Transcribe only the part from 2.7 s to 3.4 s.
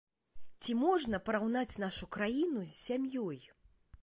з сям'ёй?